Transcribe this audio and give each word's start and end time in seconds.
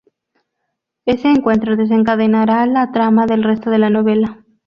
Ese 1.05 1.27
encuentro 1.27 1.75
desencadenará 1.75 2.65
la 2.65 2.91
trama 2.91 3.27
del 3.27 3.43
resto 3.43 3.69
de 3.69 3.77
la 3.77 3.91
novela. 3.91 4.43